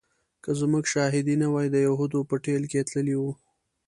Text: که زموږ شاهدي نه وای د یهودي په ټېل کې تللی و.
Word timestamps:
که 0.43 0.51
زموږ 0.61 0.83
شاهدي 0.93 1.35
نه 1.43 1.47
وای 1.53 1.67
د 1.71 1.75
یهودي 1.87 2.21
په 2.29 2.35
ټېل 2.45 2.63
کې 2.71 2.87
تللی 2.89 3.15
و. 3.21 3.23